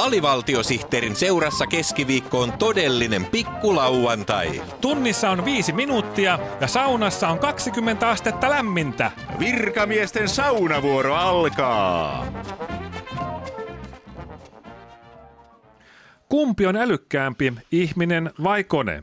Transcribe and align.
Alivaltiosihteerin 0.00 1.16
seurassa 1.16 1.66
keskiviikko 1.66 2.40
on 2.40 2.52
todellinen 2.52 3.24
pikkulauantai. 3.24 4.62
Tunnissa 4.80 5.30
on 5.30 5.44
viisi 5.44 5.72
minuuttia 5.72 6.38
ja 6.60 6.66
saunassa 6.66 7.28
on 7.28 7.38
20 7.38 8.08
astetta 8.08 8.50
lämmintä. 8.50 9.10
Virkamiesten 9.38 10.28
saunavuoro 10.28 11.14
alkaa. 11.14 12.26
Kumpi 16.28 16.66
on 16.66 16.76
älykkäämpi, 16.76 17.52
ihminen 17.72 18.30
vai 18.42 18.64
kone? 18.64 19.02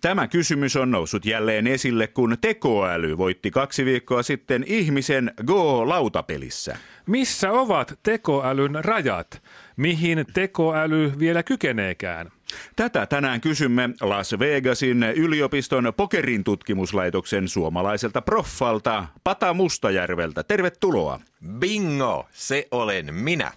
Tämä 0.00 0.28
kysymys 0.28 0.76
on 0.76 0.90
noussut 0.90 1.24
jälleen 1.24 1.66
esille, 1.66 2.06
kun 2.06 2.36
tekoäly 2.40 3.18
voitti 3.18 3.50
kaksi 3.50 3.84
viikkoa 3.84 4.22
sitten 4.22 4.64
ihmisen 4.66 5.32
Go-lautapelissä. 5.46 6.76
Missä 7.06 7.52
ovat 7.52 7.98
tekoälyn 8.02 8.84
rajat? 8.84 9.42
Mihin 9.76 10.24
tekoäly 10.34 11.12
vielä 11.18 11.42
kykeneekään? 11.42 12.30
Tätä 12.76 13.06
tänään 13.06 13.40
kysymme 13.40 13.90
Las 14.00 14.38
Vegasin 14.38 15.02
yliopiston 15.02 15.92
pokerin 15.96 16.44
tutkimuslaitoksen 16.44 17.48
suomalaiselta 17.48 18.22
proffalta 18.22 19.06
Pata 19.24 19.54
Mustajärveltä. 19.54 20.42
Tervetuloa. 20.42 21.20
Bingo, 21.58 22.26
se 22.32 22.68
olen 22.70 23.14
minä. 23.14 23.52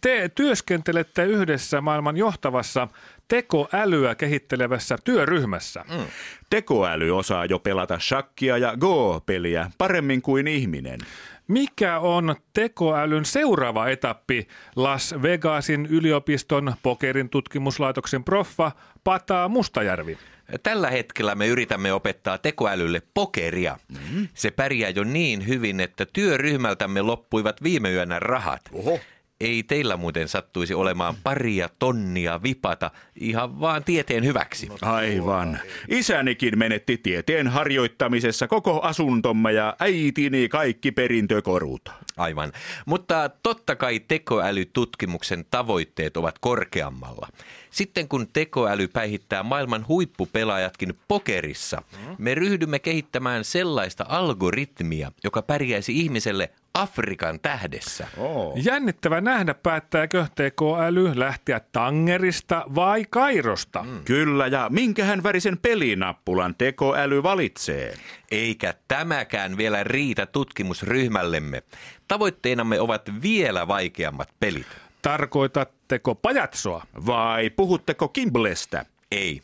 Te 0.00 0.30
työskentelette 0.34 1.24
yhdessä 1.24 1.80
maailman 1.80 2.16
johtavassa 2.16 2.88
tekoälyä 3.28 4.14
kehittelevässä 4.14 4.98
työryhmässä. 5.04 5.84
Mm. 5.90 6.06
Tekoäly 6.50 7.18
osaa 7.18 7.44
jo 7.44 7.58
pelata 7.58 7.98
shakkia 7.98 8.58
ja 8.58 8.76
Go-peliä 8.76 9.70
paremmin 9.78 10.22
kuin 10.22 10.48
ihminen. 10.48 11.00
Mikä 11.48 11.98
on 11.98 12.36
tekoälyn 12.52 13.24
seuraava 13.24 13.88
etappi 13.88 14.48
Las 14.76 15.14
Vegasin 15.22 15.86
yliopiston 15.86 16.74
pokerin 16.82 17.28
tutkimuslaitoksen 17.28 18.24
proffa 18.24 18.72
Pata 19.04 19.48
Mustajärvi? 19.48 20.18
Tällä 20.62 20.90
hetkellä 20.90 21.34
me 21.34 21.46
yritämme 21.46 21.92
opettaa 21.92 22.38
tekoälylle 22.38 23.02
pokeria. 23.14 23.78
Mm-hmm. 23.88 24.28
Se 24.34 24.50
pärjää 24.50 24.90
jo 24.90 25.04
niin 25.04 25.46
hyvin, 25.46 25.80
että 25.80 26.06
työryhmältämme 26.12 27.02
loppuivat 27.02 27.62
viime 27.62 27.92
yönä 27.92 28.18
rahat. 28.18 28.60
Oho. 28.72 29.00
Ei 29.40 29.62
teillä 29.62 29.96
muuten 29.96 30.28
sattuisi 30.28 30.74
olemaan 30.74 31.14
paria 31.24 31.68
tonnia 31.78 32.42
vipata 32.42 32.90
ihan 33.20 33.60
vaan 33.60 33.84
tieteen 33.84 34.24
hyväksi. 34.24 34.68
Aivan. 34.82 35.58
Isänikin 35.88 36.58
menetti 36.58 36.96
tieteen 36.96 37.48
harjoittamisessa 37.48 38.48
koko 38.48 38.80
asuntomme 38.80 39.52
ja 39.52 39.76
äitini 39.80 40.48
kaikki 40.48 40.92
perintökorut. 40.92 41.88
Aivan. 42.18 42.52
Mutta 42.86 43.30
totta 43.42 43.76
kai 43.76 44.00
tekoälytutkimuksen 44.00 45.44
tavoitteet 45.50 46.16
ovat 46.16 46.38
korkeammalla. 46.38 47.28
Sitten 47.70 48.08
kun 48.08 48.28
tekoäly 48.32 48.88
päihittää 48.88 49.42
maailman 49.42 49.88
huippupelaajatkin 49.88 50.94
pokerissa, 51.08 51.82
me 52.18 52.34
ryhdymme 52.34 52.78
kehittämään 52.78 53.44
sellaista 53.44 54.04
algoritmia, 54.08 55.12
joka 55.24 55.42
pärjäisi 55.42 56.00
ihmiselle 56.00 56.50
Afrikan 56.74 57.40
tähdessä. 57.40 58.08
Oh. 58.16 58.56
Jännittävä 58.56 59.20
nähdä, 59.20 59.54
päättääkö 59.54 60.26
tekoäly 60.34 61.12
lähteä 61.14 61.60
Tangerista 61.72 62.64
vai 62.74 63.04
Kairosta. 63.10 63.82
Mm. 63.82 64.04
Kyllä, 64.04 64.46
ja 64.46 64.68
minkähän 64.72 65.22
värisen 65.22 65.58
pelinappulan 65.58 66.54
tekoäly 66.58 67.22
valitsee? 67.22 67.94
Eikä 68.30 68.74
tämäkään 68.88 69.56
vielä 69.56 69.84
riitä 69.84 70.26
tutkimusryhmällemme. 70.26 71.62
Tavoitteenamme 72.08 72.80
ovat 72.80 73.02
vielä 73.22 73.68
vaikeammat 73.68 74.28
pelit. 74.40 74.66
Tarkoitatteko 75.02 76.14
pajatsoa? 76.14 76.86
Vai 77.06 77.50
puhutteko 77.50 78.08
Kimblestä? 78.08 78.84
Ei. 79.12 79.42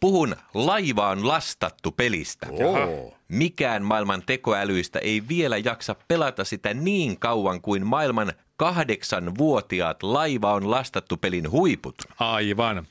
Puhun 0.00 0.36
laivaan 0.54 1.28
lastattu 1.28 1.90
pelistä. 1.92 2.46
Oho. 2.50 3.14
Mikään 3.28 3.82
maailman 3.82 4.22
tekoälyistä 4.26 4.98
ei 4.98 5.22
vielä 5.28 5.56
jaksa 5.56 5.96
pelata 6.08 6.44
sitä 6.44 6.74
niin 6.74 7.18
kauan 7.18 7.60
kuin 7.60 7.86
maailman 7.86 8.32
kahdeksan 8.56 9.38
vuotiaat 9.38 10.02
laiva 10.02 10.52
on 10.52 10.70
lastattu 10.70 11.16
pelin 11.16 11.50
huiput. 11.50 11.94
Aivan. 12.18 12.86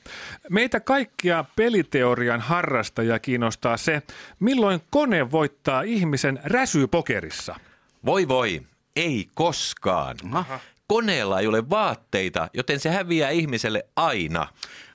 Meitä 0.50 0.80
kaikkia 0.80 1.44
peliteorian 1.56 2.40
harrastajia 2.40 3.18
kiinnostaa 3.18 3.76
se, 3.76 4.02
milloin 4.40 4.80
kone 4.90 5.30
voittaa 5.30 5.82
ihmisen 5.82 6.40
räsypokerissa. 6.44 7.54
Voi 8.04 8.28
voi, 8.28 8.62
ei 8.96 9.28
koskaan. 9.34 10.16
Aha. 10.32 10.60
Koneella 10.86 11.40
ei 11.40 11.46
ole 11.46 11.70
vaatteita, 11.70 12.48
joten 12.54 12.80
se 12.80 12.90
häviää 12.90 13.30
ihmiselle 13.30 13.86
aina. 13.96 14.46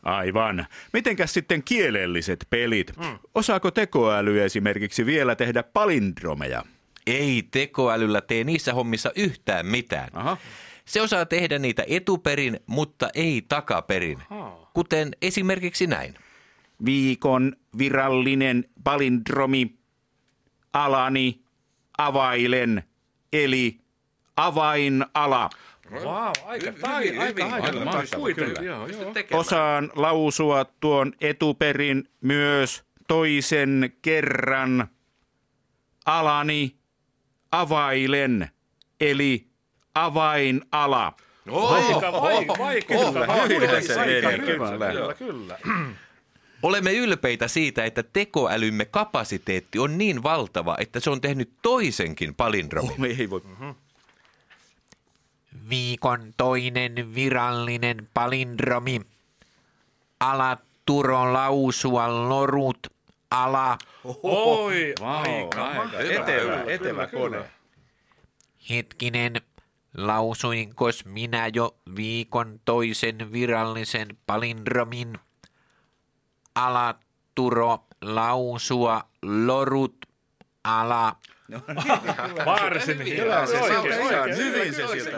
Aivan. 0.04 0.66
Mitenkäs 0.94 1.34
sitten 1.34 1.64
kielelliset 1.64 2.48
pelit? 2.50 2.98
Mm. 2.98 3.20
Osaako 3.36 3.72
tekoäly 3.72 4.44
esimerkiksi 4.44 5.06
vielä 5.06 5.36
tehdä 5.36 5.64
palindromeja? 5.64 6.64
Ei 7.08 7.48
tekoälyllä 7.52 8.22
tee 8.22 8.44
niissä 8.44 8.74
hommissa 8.74 9.12
yhtään 9.16 9.66
mitään. 9.66 10.10
Aha. 10.14 10.38
Se 10.86 11.02
osaa 11.02 11.26
tehdä 11.26 11.60
niitä 11.60 11.84
etuperin, 11.88 12.60
mutta 12.68 13.10
ei 13.14 13.46
takaperin. 13.48 14.18
Aha. 14.30 14.70
Kuten 14.74 15.12
esimerkiksi 15.22 15.88
näin. 15.88 16.16
Viikon 16.86 17.56
virallinen 17.78 18.66
palindromi. 18.84 19.76
Alani 20.74 21.42
availen, 21.98 22.84
eli 23.34 23.85
avainala. 24.38 25.50
Wow, 25.92 26.32
aika, 26.46 26.72
tai, 26.82 27.18
aika, 27.18 27.46
aika, 27.46 27.68
aika, 29.14 29.38
Osaan 29.38 29.92
lausua 29.96 30.66
tuon 30.80 31.14
etuperin 31.22 32.10
myös 32.22 32.84
toisen 33.08 33.94
kerran. 34.02 34.88
Alani 36.06 36.76
availen, 37.52 38.50
eli 39.00 39.48
avainala. 39.96 41.14
Oh, 41.50 41.74
aika 41.74 42.12
vaikeaa. 42.60 43.12
Kyllä, 43.12 43.28
kyllä. 45.18 45.58
Olemme 46.64 46.94
ylpeitä 46.94 47.48
siitä, 47.48 47.86
että 47.86 48.04
tekoälymme 48.04 48.86
kapasiteetti 48.86 49.80
on 49.80 49.98
niin 49.98 50.24
valtava, 50.24 50.76
että 50.80 51.00
se 51.00 51.10
on 51.10 51.22
tehnyt 51.22 51.50
toisenkin 51.62 52.36
palindromin. 52.36 52.92
Oh, 52.92 53.20
ei 53.20 53.30
voi. 53.30 53.42
Mm-hmm 53.46 53.76
viikon 55.70 56.34
toinen 56.38 57.16
virallinen 57.16 58.10
palindromi. 58.14 59.02
Ala 60.20 60.58
Turo 60.86 61.34
lausua 61.34 62.30
lorut 62.30 62.88
ala. 63.32 63.78
Oi, 64.24 64.94
aika, 65.02 65.66
aika. 65.66 66.00
Etevä, 66.00 66.64
etevä 66.68 67.08
kone. 67.08 67.50
Hetkinen, 68.70 69.42
lausuinkos 69.98 71.06
minä 71.06 71.48
jo 71.54 71.78
viikon 71.96 72.60
toisen 72.66 73.32
virallisen 73.32 74.18
palindromin? 74.26 75.20
Ala 76.56 76.96
Turo 77.36 77.86
lausua 78.02 79.04
lorut 79.22 80.06
ala. 80.64 81.16
No, 81.48 81.62
Varsin 82.46 82.98
hyvä. 83.06 83.46
Hyvin 84.36 84.74
se 84.74 84.88
siltä 84.88 85.18